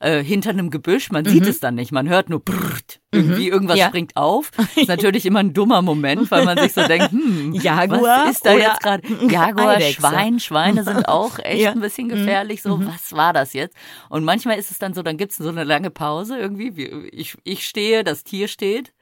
[0.00, 1.10] äh, hinter einem Gebüsch.
[1.10, 1.30] Man mhm.
[1.30, 1.92] sieht es dann nicht.
[1.92, 3.52] Man hört nur brrrt, irgendwie mhm.
[3.52, 3.88] irgendwas ja.
[3.88, 4.50] springt auf.
[4.76, 8.46] Ist natürlich immer ein dummer Moment, weil man sich so denkt, hm, Jaguar was ist
[8.46, 9.02] da jetzt gerade?
[9.28, 10.00] Jaguar, Eidechse.
[10.00, 11.72] Schwein, Schweine sind auch echt ja.
[11.72, 12.12] ein bisschen mhm.
[12.12, 12.62] gefährlich.
[12.62, 12.86] So, mhm.
[12.86, 13.76] was war das jetzt?
[14.08, 17.08] Und manchmal ist es dann so, dann gibt es so eine lange Pause irgendwie.
[17.12, 18.92] Ich, ich stehe, das Tier steht.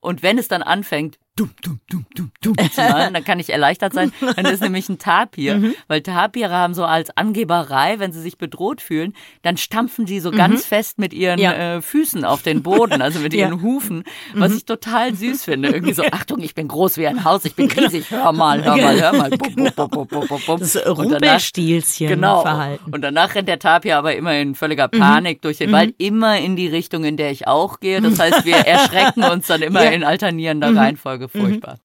[0.00, 3.50] Und wenn es dann anfängt, dum, dum, dum, dum, dum zu machen, dann kann ich
[3.50, 4.12] erleichtert sein.
[4.36, 5.56] Dann ist nämlich ein Tapir.
[5.56, 5.74] Mhm.
[5.88, 10.30] Weil Tapire haben so als Angeberei, wenn sie sich bedroht fühlen, dann stampfen sie so
[10.30, 10.36] mhm.
[10.36, 11.76] ganz fest mit ihren ja.
[11.76, 13.46] äh, Füßen auf den Boden, also mit ja.
[13.46, 14.56] ihren Hufen, was mhm.
[14.58, 15.70] ich total süß finde.
[15.70, 17.86] Irgendwie so, Achtung, ich bin groß wie ein Haus, ich bin genau.
[17.86, 19.30] riesig, hör mal, hör mal, hör mal.
[19.30, 20.60] Bum, bum, bum, bum, bum, bum.
[20.60, 22.42] Das Rumpelstilzchen genau.
[22.42, 22.92] Verhalten.
[22.92, 24.98] Und danach rennt der Tapir aber immer in völliger mhm.
[24.98, 26.06] Panik durch den Wald, mhm.
[26.06, 28.02] immer in die Richtung, in der ich auch gehe.
[28.02, 29.90] Das heißt, wir erschrecken uns dann immer ja.
[29.90, 31.21] in alternierender Reihenfolge.
[31.28, 31.78] Folge furchtbar.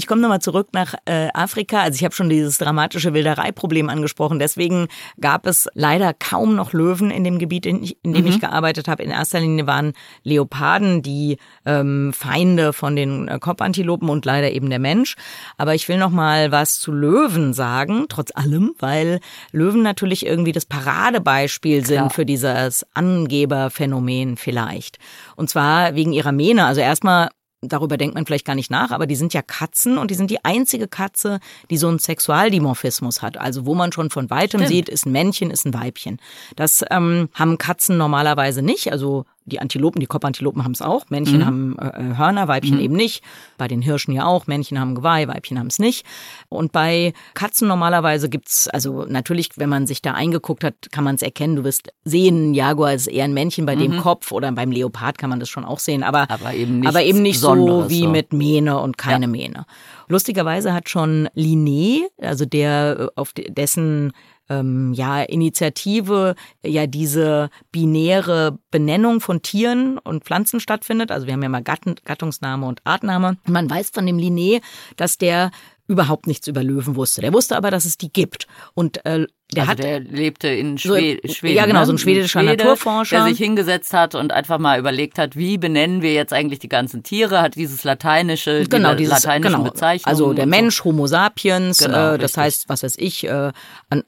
[0.00, 1.82] Ich komme nochmal zurück nach äh, Afrika.
[1.82, 4.38] Also ich habe schon dieses dramatische Wildereiproblem angesprochen.
[4.38, 4.88] Deswegen
[5.20, 8.30] gab es leider kaum noch Löwen in dem Gebiet, in, in dem mhm.
[8.30, 9.02] ich gearbeitet habe.
[9.02, 14.70] In erster Linie waren Leoparden die ähm, Feinde von den äh, Kopfantilopen und leider eben
[14.70, 15.16] der Mensch.
[15.58, 19.20] Aber ich will noch mal was zu Löwen sagen, trotz allem, weil
[19.52, 22.10] Löwen natürlich irgendwie das Paradebeispiel sind Klar.
[22.10, 24.98] für dieses Angeberphänomen vielleicht.
[25.36, 26.64] Und zwar wegen ihrer Mähne.
[26.64, 27.28] Also erstmal
[27.62, 30.30] darüber denkt man vielleicht gar nicht nach, aber die sind ja Katzen und die sind
[30.30, 33.36] die einzige Katze, die so einen Sexualdimorphismus hat.
[33.36, 34.68] Also wo man schon von weitem Stimmt.
[34.68, 36.20] sieht, ist ein Männchen, ist ein Weibchen.
[36.56, 38.90] Das ähm, haben Katzen normalerweise nicht.
[38.92, 41.08] Also die Antilopen, die Kopfantilopen haben es auch.
[41.08, 41.46] Männchen mhm.
[41.46, 42.82] haben äh, äh, Hörner, Weibchen mhm.
[42.82, 43.22] eben nicht.
[43.58, 44.46] Bei den Hirschen ja auch.
[44.46, 46.06] Männchen haben Geweih, Weibchen haben es nicht.
[46.48, 51.14] Und bei Katzen normalerweise gibt's, also natürlich, wenn man sich da eingeguckt hat, kann man
[51.16, 51.56] es erkennen.
[51.56, 53.80] Du wirst sehen, Jaguar ist eher ein Männchen bei mhm.
[53.80, 56.02] dem Kopf oder beim Leopard kann man das schon auch sehen.
[56.02, 58.08] Aber, aber eben nicht, aber eben nicht so wie so.
[58.08, 59.30] mit Mähne und keine ja.
[59.30, 59.66] Mähne.
[60.08, 64.12] Lustigerweise hat schon Linné, also der auf dessen
[64.50, 71.10] ähm, ja, Initiative ja diese binäre Benennung von Tieren und Pflanzen stattfindet.
[71.10, 73.38] Also wir haben ja mal Gatten, Gattungsname und Artname.
[73.46, 74.60] Man weiß von dem Linné,
[74.96, 75.50] dass der
[75.86, 77.20] überhaupt nichts über Löwen wusste.
[77.20, 78.46] Der wusste aber, dass es die gibt.
[78.74, 81.20] Und äh, der also hat, der lebte in Schweden.
[81.28, 81.98] So, ja, genau, so ein ne?
[81.98, 83.16] schwedischer Schwede, Naturforscher.
[83.16, 86.68] Der sich hingesetzt hat und einfach mal überlegt hat, wie benennen wir jetzt eigentlich die
[86.68, 89.70] ganzen Tiere, hat dieses lateinische, genau, die dieses, lateinischen genau.
[89.70, 90.10] Bezeichnungen.
[90.10, 90.84] Also der Mensch, so.
[90.84, 93.52] Homo sapiens, genau, äh, das heißt, was weiß ich, äh,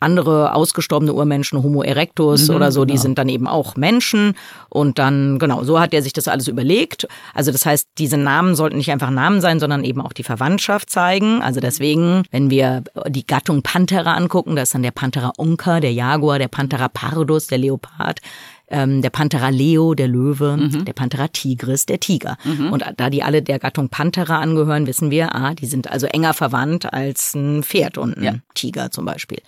[0.01, 2.93] andere ausgestorbene Urmenschen, Homo erectus mhm, oder so, genau.
[2.93, 4.35] die sind dann eben auch Menschen.
[4.69, 7.07] Und dann, genau, so hat er sich das alles überlegt.
[7.35, 10.91] Also das heißt, diese Namen sollten nicht einfach Namen sein, sondern eben auch die Verwandtschaft
[10.91, 11.43] zeigen.
[11.43, 15.93] Also deswegen, wenn wir die Gattung Panthera angucken, da ist dann der Panthera Unker, der
[15.93, 18.21] Jaguar, der Panthera pardus, der Leopard,
[18.73, 20.85] ähm, der Panthera leo, der Löwe, mhm.
[20.85, 22.37] der Panthera tigris, der Tiger.
[22.45, 22.73] Mhm.
[22.73, 26.35] Und da die alle der Gattung Panthera angehören, wissen wir, ah, die sind also enger
[26.35, 28.35] verwandt als ein Pferd und ein ja.
[28.55, 29.41] Tiger zum Beispiel.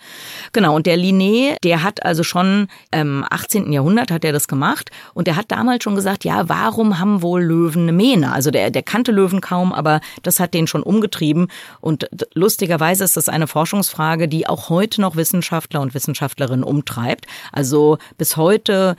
[0.53, 3.71] Genau, und der Linné, der hat also schon im ähm, 18.
[3.71, 7.43] Jahrhundert hat er das gemacht und der hat damals schon gesagt, ja, warum haben wohl
[7.43, 8.31] Löwen eine Mähne?
[8.31, 11.47] Also der, der kannte Löwen kaum, aber das hat den schon umgetrieben
[11.81, 17.25] und lustigerweise ist das eine Forschungsfrage, die auch heute noch Wissenschaftler und Wissenschaftlerinnen umtreibt.
[17.51, 18.95] Also bis heute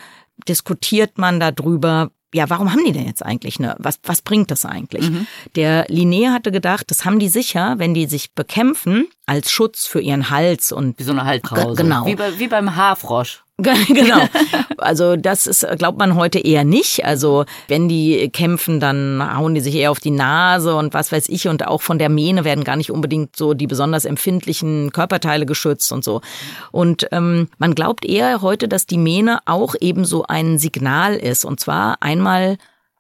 [0.49, 4.65] diskutiert man darüber, ja, warum haben die denn jetzt eigentlich eine, was, was bringt das
[4.65, 5.09] eigentlich?
[5.11, 5.27] Mhm.
[5.55, 10.01] Der Linné hatte gedacht, das haben die sicher, wenn die sich bekämpfen, als Schutz für
[10.01, 10.99] ihren Hals und.
[10.99, 11.83] Wie so eine Halskrause.
[11.83, 12.07] Genau.
[12.07, 13.46] Wie, bei, wie beim Haarfrosch.
[13.89, 14.21] genau.
[14.77, 17.07] Also das ist, glaubt man heute eher nicht.
[17.07, 21.31] Also wenn die kämpfen, dann hauen die sich eher auf die Nase und was weiß
[21.31, 21.49] ich.
[21.49, 25.91] Und auch von der Mähne werden gar nicht unbedingt so die besonders empfindlichen Körperteile geschützt
[25.91, 26.21] und so.
[26.71, 31.47] Und ähm, man glaubt eher heute, dass die Mähne auch ebenso ein Signal ist.
[31.47, 32.59] Und zwar einmal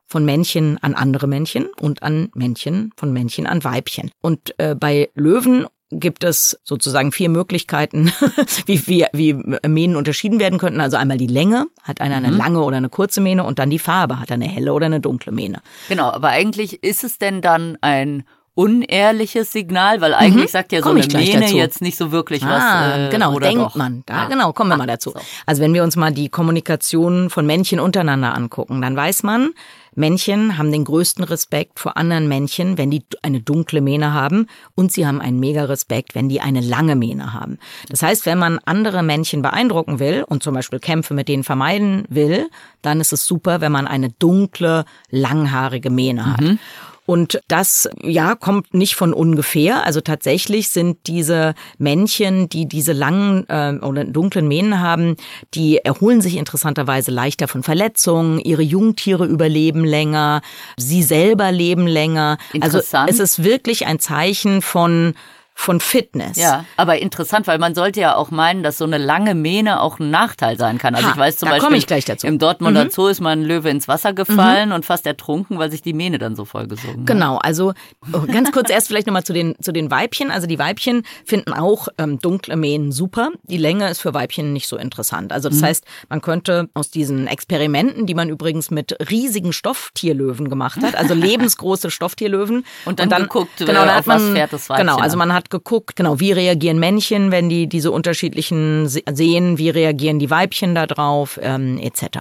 [0.08, 4.10] von Männchen an andere Männchen und an Männchen von Männchen an Weibchen.
[4.22, 8.12] Und äh, bei Löwen gibt es sozusagen vier Möglichkeiten,
[8.66, 9.34] wie, wie, wie
[9.68, 10.80] Mähnen unterschieden werden könnten.
[10.80, 12.36] Also einmal die Länge, hat einer eine mhm.
[12.36, 15.00] lange oder eine kurze Mähne und dann die Farbe, hat er eine helle oder eine
[15.00, 15.60] dunkle Mähne.
[15.88, 18.24] Genau, aber eigentlich ist es denn dann ein
[18.56, 20.00] unehrliches Signal?
[20.00, 20.48] Weil eigentlich mhm.
[20.48, 21.56] sagt ja so Komm eine Mähne dazu.
[21.56, 22.98] jetzt nicht so wirklich ah, was.
[22.98, 23.74] Äh, genau, denkt doch?
[23.76, 24.02] man.
[24.06, 24.24] Da, ah.
[24.26, 25.10] Genau, kommen wir ah, mal dazu.
[25.10, 25.20] So.
[25.44, 29.50] Also wenn wir uns mal die Kommunikation von Männchen untereinander angucken, dann weiß man,
[29.96, 34.92] Männchen haben den größten Respekt vor anderen Männchen, wenn die eine dunkle Mähne haben und
[34.92, 37.58] sie haben einen mega Respekt, wenn die eine lange Mähne haben.
[37.88, 42.04] Das heißt, wenn man andere Männchen beeindrucken will und zum Beispiel Kämpfe mit denen vermeiden
[42.08, 42.48] will,
[42.82, 46.40] dann ist es super, wenn man eine dunkle, langhaarige Mähne hat.
[46.40, 46.58] Mhm.
[47.06, 49.84] Und das, ja, kommt nicht von ungefähr.
[49.84, 55.16] Also tatsächlich sind diese Männchen, die diese langen äh, oder dunklen Mähnen haben,
[55.54, 58.40] die erholen sich interessanterweise leichter von Verletzungen.
[58.40, 60.42] Ihre Jungtiere überleben länger.
[60.76, 62.38] Sie selber leben länger.
[62.60, 65.14] Also es ist wirklich ein Zeichen von
[65.58, 66.36] von Fitness.
[66.36, 69.98] Ja, aber interessant, weil man sollte ja auch meinen, dass so eine lange Mähne auch
[69.98, 70.94] ein Nachteil sein kann.
[70.94, 72.90] Also ha, ich weiß zum Beispiel, im Dortmunder mhm.
[72.90, 74.74] Zoo ist mal ein Löwe ins Wasser gefallen mhm.
[74.76, 77.06] und fast ertrunken, weil sich die Mähne dann so vollgesogen hat.
[77.06, 77.72] Genau, also
[78.12, 80.30] oh, ganz kurz erst vielleicht nochmal zu den, zu den Weibchen.
[80.30, 83.30] Also die Weibchen finden auch ähm, dunkle Mähnen super.
[83.44, 85.32] Die Länge ist für Weibchen nicht so interessant.
[85.32, 85.64] Also das mhm.
[85.64, 91.14] heißt, man könnte aus diesen Experimenten, die man übrigens mit riesigen Stofftierlöwen gemacht hat, also
[91.14, 92.64] lebensgroße Stofftierlöwen.
[92.84, 95.16] Und dann, und dann geguckt, genau, äh, auf man, was fährt das Weibchen Genau, also
[95.16, 100.18] man hat hat geguckt, genau, wie reagieren Männchen, wenn die diese unterschiedlichen sehen, wie reagieren
[100.18, 102.18] die Weibchen da drauf, ähm, etc.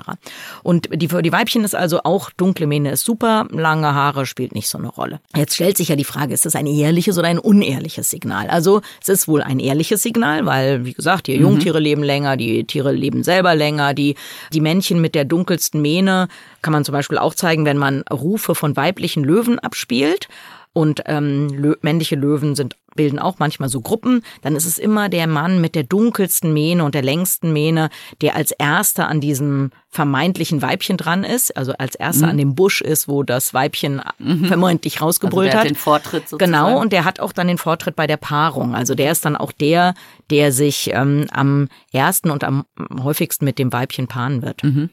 [0.63, 4.53] Und die, für die Weibchen ist also auch dunkle Mähne ist super, lange Haare spielt
[4.53, 5.19] nicht so eine Rolle.
[5.35, 8.47] Jetzt stellt sich ja die Frage, ist das ein ehrliches oder ein unehrliches Signal?
[8.47, 11.43] Also es ist wohl ein ehrliches Signal, weil, wie gesagt, die mhm.
[11.43, 14.15] Jungtiere leben länger, die Tiere leben selber länger, die,
[14.53, 16.27] die Männchen mit der dunkelsten Mähne
[16.61, 20.27] kann man zum Beispiel auch zeigen, wenn man Rufe von weiblichen Löwen abspielt
[20.75, 25.09] und ähm, Lö männliche Löwen sind bilden auch manchmal so Gruppen, dann ist es immer
[25.09, 27.89] der Mann mit der dunkelsten Mähne und der längsten Mähne,
[28.21, 32.31] der als erster an diesem vermeintlichen Weibchen dran ist, also als erster mhm.
[32.31, 34.45] an dem Busch ist, wo das Weibchen mhm.
[34.45, 35.69] vermeintlich rausgebrüllt also der hat.
[35.69, 36.51] Den Vortritt sozusagen.
[36.51, 38.75] Genau, und der hat auch dann den Vortritt bei der Paarung.
[38.75, 39.93] Also der ist dann auch der,
[40.29, 42.65] der sich ähm, am ersten und am
[43.01, 44.63] häufigsten mit dem Weibchen paaren wird.
[44.63, 44.89] Mhm.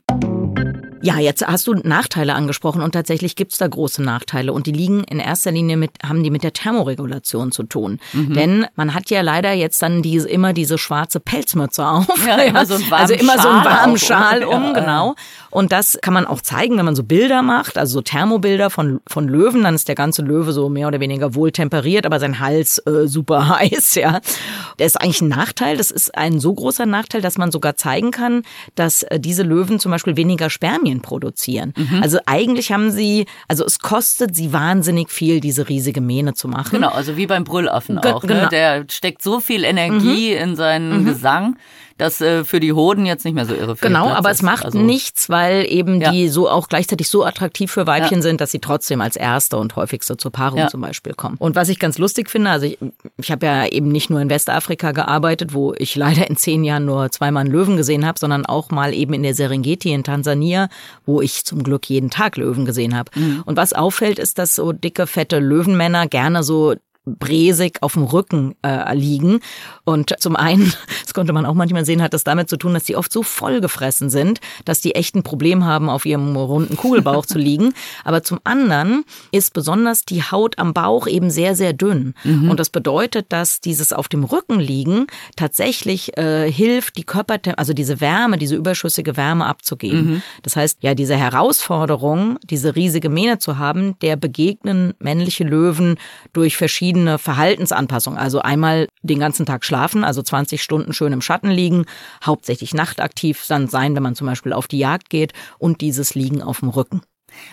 [1.02, 5.04] Ja, jetzt hast du Nachteile angesprochen und tatsächlich gibt's da große Nachteile und die liegen
[5.04, 7.98] in erster Linie mit, haben die mit der Thermoregulation zu tun.
[8.12, 8.34] Mhm.
[8.34, 12.26] Denn man hat ja leider jetzt dann diese, immer diese schwarze Pelzmütze auf.
[12.26, 14.72] Ja, immer so also immer so einen warmen Schal um, ja.
[14.72, 15.14] genau.
[15.52, 19.00] Und das kann man auch zeigen, wenn man so Bilder macht, also so Thermobilder von,
[19.06, 22.40] von Löwen, dann ist der ganze Löwe so mehr oder weniger wohl temperiert, aber sein
[22.40, 24.20] Hals äh, super heiß, ja.
[24.78, 25.76] Der ist eigentlich ein Nachteil.
[25.76, 28.44] Das ist ein so großer Nachteil, dass man sogar zeigen kann,
[28.76, 31.74] dass äh, diese Löwen zum Beispiel weniger Spermien produzieren.
[31.76, 32.02] Mhm.
[32.02, 36.70] Also eigentlich haben sie, also es kostet sie wahnsinnig viel, diese riesige Mähne zu machen.
[36.70, 38.22] Genau, also wie beim Brüllaffen Ge auch.
[38.22, 38.34] Ne?
[38.34, 38.48] Genau.
[38.48, 40.42] Der steckt so viel Energie mhm.
[40.42, 41.04] in seinen mhm.
[41.04, 41.56] Gesang
[42.02, 44.42] das äh, für die Hoden jetzt nicht mehr so irre viel Genau, Platz aber es
[44.42, 46.10] macht also, nichts, weil eben ja.
[46.10, 48.22] die so auch gleichzeitig so attraktiv für Weibchen ja.
[48.22, 50.68] sind, dass sie trotzdem als erste und häufigste zur Paarung ja.
[50.68, 51.36] zum Beispiel kommen.
[51.38, 52.78] Und was ich ganz lustig finde, also ich,
[53.16, 56.84] ich habe ja eben nicht nur in Westafrika gearbeitet, wo ich leider in zehn Jahren
[56.84, 60.68] nur zweimal einen Löwen gesehen habe, sondern auch mal eben in der Serengeti in Tansania,
[61.06, 63.10] wo ich zum Glück jeden Tag Löwen gesehen habe.
[63.14, 63.42] Mhm.
[63.44, 68.54] Und was auffällt, ist, dass so dicke, fette Löwenmänner gerne so bresig auf dem Rücken
[68.62, 69.40] äh, liegen.
[69.84, 72.84] Und zum einen, das konnte man auch manchmal sehen, hat das damit zu tun, dass
[72.84, 77.26] die oft so vollgefressen sind, dass die echt ein Problem haben, auf ihrem runden Kugelbauch
[77.26, 77.74] zu liegen.
[78.04, 82.14] Aber zum anderen ist besonders die Haut am Bauch eben sehr, sehr dünn.
[82.24, 82.50] Mhm.
[82.50, 87.72] Und das bedeutet, dass dieses auf dem Rücken liegen tatsächlich äh, hilft, die Körpertemperatur, also
[87.72, 90.04] diese Wärme, diese überschüssige Wärme abzugeben.
[90.04, 90.22] Mhm.
[90.42, 95.96] Das heißt, ja, diese Herausforderung, diese riesige Mähne zu haben, der begegnen männliche Löwen
[96.32, 98.18] durch verschiedene verschiedene Verhaltensanpassungen.
[98.18, 101.86] Also einmal den ganzen Tag schlafen, also 20 Stunden schön im Schatten liegen,
[102.24, 106.42] hauptsächlich nachtaktiv dann sein, wenn man zum Beispiel auf die Jagd geht und dieses Liegen
[106.42, 107.00] auf dem Rücken.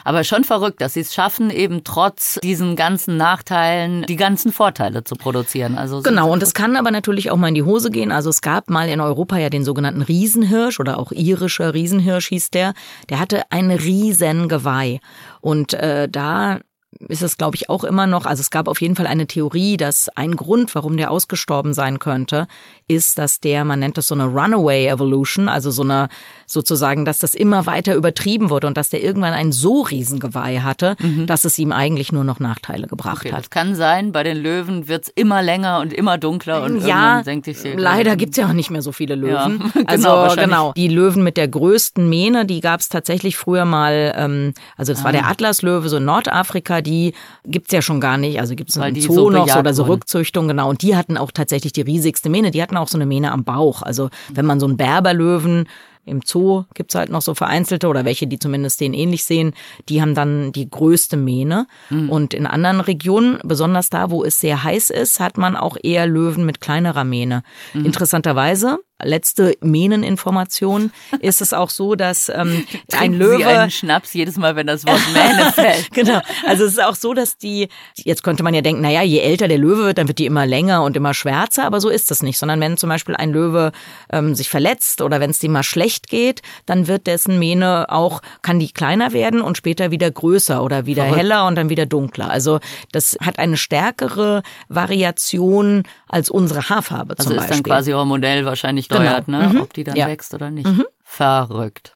[0.03, 5.05] Aber schon verrückt, dass sie es schaffen, eben trotz diesen ganzen Nachteilen die ganzen Vorteile
[5.05, 5.77] zu produzieren.
[5.77, 8.11] Also genau, und es kann aber natürlich auch mal in die Hose gehen.
[8.11, 12.51] Also es gab mal in Europa ja den sogenannten Riesenhirsch oder auch irischer Riesenhirsch hieß
[12.51, 12.73] der.
[13.07, 14.99] Der hatte ein riesen Geweih.
[15.39, 16.59] Und äh, da
[17.07, 19.77] ist es, glaube ich, auch immer noch, also es gab auf jeden Fall eine Theorie,
[19.77, 22.47] dass ein Grund, warum der ausgestorben sein könnte,
[22.87, 26.09] ist, dass der, man nennt das so eine Runaway Evolution, also so eine,
[26.51, 30.59] sozusagen, dass das immer weiter übertrieben wurde und dass der irgendwann ein so riesen Geweih
[30.61, 31.25] hatte, mhm.
[31.25, 33.39] dass es ihm eigentlich nur noch Nachteile gebracht okay, hat.
[33.39, 37.45] Das kann sein, bei den Löwen wird's immer länger und immer dunkler und ja, senkt
[37.45, 39.71] sich die leider gibt's ja auch nicht mehr so viele Löwen.
[39.75, 44.13] Ja, also genau, genau, die Löwen mit der größten Mähne, die gab's tatsächlich früher mal,
[44.15, 45.05] ähm, also das ah.
[45.05, 47.13] war der Atlaslöwe, so in Nordafrika, die
[47.45, 48.39] gibt's ja schon gar nicht.
[48.39, 50.69] Also gibt's einen Zoo so noch so, oder so Rückzüchtung, genau.
[50.69, 52.51] Und die hatten auch tatsächlich die riesigste Mähne.
[52.51, 53.81] Die hatten auch so eine Mähne am Bauch.
[53.81, 55.67] Also wenn man so einen Berberlöwen
[56.09, 59.53] Im Zoo gibt's halt noch so vereinzelte oder welche, die zumindest denen ähnlich sehen.
[59.87, 61.67] Die haben dann die größte Mähne.
[61.89, 62.09] Mhm.
[62.09, 66.07] Und in anderen Regionen, besonders da, wo es sehr heiß ist, hat man auch eher
[66.07, 67.43] Löwen mit kleinerer Mähne.
[67.73, 67.85] Mhm.
[67.85, 72.65] Interessanterweise letzte Mähneninformation ist es auch so, dass ähm,
[72.97, 75.91] ein Löwe Sie einen Schnaps jedes Mal, wenn das Wort Mähne fällt.
[75.91, 76.21] genau.
[76.45, 79.47] Also es ist auch so, dass die jetzt könnte man ja denken, naja, je älter
[79.47, 82.23] der Löwe wird, dann wird die immer länger und immer schwärzer, aber so ist das
[82.23, 83.71] nicht, sondern wenn zum Beispiel ein Löwe
[84.11, 88.21] ähm, sich verletzt oder wenn es dem mal schlecht geht, dann wird dessen Mähne auch
[88.41, 91.21] kann die kleiner werden und später wieder größer oder wieder Verrückt.
[91.21, 92.29] heller und dann wieder dunkler.
[92.29, 92.59] Also
[92.91, 97.39] das hat eine stärkere Variation als unsere Haarfarbe also zum Beispiel.
[97.39, 99.39] Also ist dann quasi hormonell wahrscheinlich steuert, genau.
[99.39, 99.47] ne?
[99.49, 99.61] Mhm.
[99.61, 100.07] ob die dann ja.
[100.07, 100.67] wächst oder nicht.
[100.67, 100.85] Mhm.
[101.03, 101.93] Verrückt.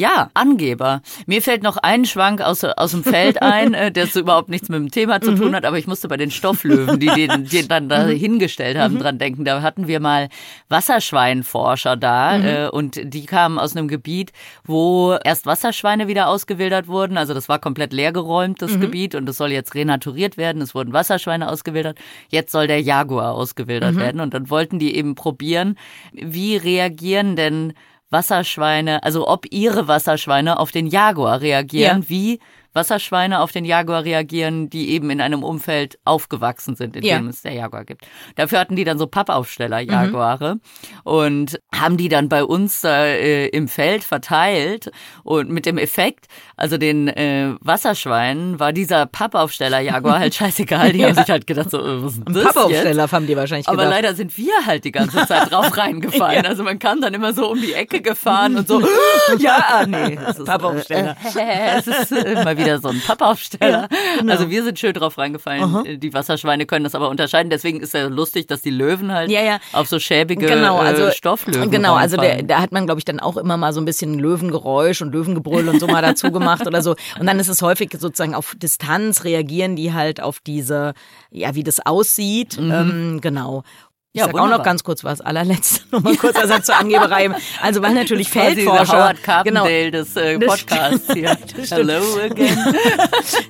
[0.00, 1.02] Ja, Angeber.
[1.26, 4.70] Mir fällt noch ein Schwank aus, aus dem Feld ein, äh, der so überhaupt nichts
[4.70, 5.56] mit dem Thema zu tun mhm.
[5.56, 8.12] hat, aber ich musste bei den Stofflöwen, die den, den dann da mhm.
[8.12, 9.00] hingestellt haben, mhm.
[9.00, 9.44] dran denken.
[9.44, 10.30] Da hatten wir mal
[10.70, 12.44] Wasserschweinforscher da mhm.
[12.46, 14.32] äh, und die kamen aus einem Gebiet,
[14.64, 17.18] wo erst Wasserschweine wieder ausgewildert wurden.
[17.18, 18.80] Also das war komplett leergeräumt, das mhm.
[18.80, 20.62] Gebiet, und es soll jetzt renaturiert werden.
[20.62, 21.98] Es wurden Wasserschweine ausgewildert.
[22.30, 24.00] Jetzt soll der Jaguar ausgewildert mhm.
[24.00, 24.20] werden.
[24.22, 25.76] Und dann wollten die eben probieren,
[26.12, 27.74] wie reagieren denn
[28.10, 32.08] Wasserschweine, also ob ihre Wasserschweine auf den Jaguar reagieren, ja.
[32.08, 32.40] wie
[32.72, 37.18] Wasserschweine auf den Jaguar reagieren, die eben in einem Umfeld aufgewachsen sind, in ja.
[37.18, 38.06] dem es der Jaguar gibt.
[38.36, 39.90] Dafür hatten die dann so Pappaufsteller, mhm.
[39.90, 40.56] Jaguare,
[41.04, 44.90] und haben die dann bei uns äh, im Feld verteilt
[45.24, 50.92] und mit dem Effekt, also den äh, Wasserschweinen war dieser Pappaufsteller Jaguar halt scheißegal.
[50.92, 51.08] Die ja.
[51.08, 53.12] haben sich halt gedacht, so, äh, was ist das Pappaufsteller jetzt?
[53.12, 53.80] haben die wahrscheinlich gedacht.
[53.80, 56.44] Aber leider sind wir halt die ganze Zeit drauf reingefallen.
[56.44, 56.50] ja.
[56.50, 58.80] Also man kam dann immer so um die Ecke gefahren und so,
[59.38, 61.16] ja, ah, nee, Pappaufsteller.
[61.34, 63.88] Äh, es ist äh, mal wieder so ein Pappaufsteller.
[63.90, 64.32] Ja, genau.
[64.32, 65.62] Also wir sind schön drauf reingefallen.
[65.62, 65.84] Aha.
[65.86, 67.50] Die Wasserschweine können das aber unterscheiden.
[67.50, 69.58] Deswegen ist ja lustig, dass die Löwen halt ja, ja.
[69.72, 73.04] auf so schäbige genau, also, äh, Stofflöwen Genau, also der, da hat man, glaube ich,
[73.04, 76.66] dann auch immer mal so ein bisschen Löwengeräusch und Löwengebrüll und so mal dazu gemacht
[76.66, 76.94] oder so.
[77.18, 80.94] Und dann ist es häufig sozusagen auf Distanz reagieren die halt auf diese,
[81.30, 82.58] ja, wie das aussieht.
[82.58, 82.70] Mhm.
[82.70, 83.62] Ähm, genau.
[84.12, 84.54] Ich ja, sag wunderbar.
[84.54, 87.30] auch noch ganz kurz was, allerletzte nochmal kurz Ersatz zur Angeberei.
[87.62, 88.92] Also weil natürlich das Feldforscher...
[88.92, 91.36] Howard Carpendale genau, des äh, Podcasts hier.
[91.70, 92.58] Hello again.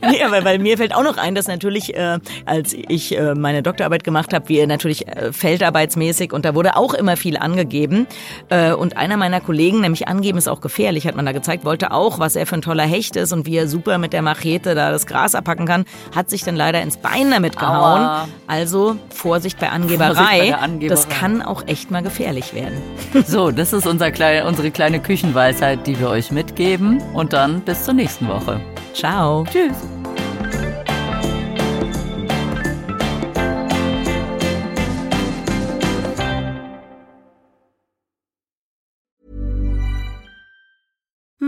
[0.10, 3.62] nee, aber weil mir fällt auch noch ein, dass natürlich, äh, als ich äh, meine
[3.62, 8.06] Doktorarbeit gemacht habe, wir natürlich äh, feldarbeitsmäßig und da wurde auch immer viel angegeben.
[8.50, 11.90] Äh, und einer meiner Kollegen, nämlich angeben ist auch gefährlich, hat man da gezeigt, wollte
[11.90, 14.74] auch, was er für ein toller Hecht ist und wie er super mit der Machete
[14.74, 18.02] da das Gras abpacken kann, hat sich dann leider ins Bein damit gehauen.
[18.02, 18.28] Aua.
[18.46, 20.14] Also Vorsicht bei Angeberei.
[20.14, 20.49] Vorsicht bei
[20.88, 22.78] das kann auch echt mal gefährlich werden.
[23.26, 27.00] So, das ist unser kleine, unsere kleine Küchenweisheit, die wir euch mitgeben.
[27.14, 28.60] Und dann bis zur nächsten Woche.
[28.94, 29.44] Ciao.
[29.44, 29.99] Tschüss.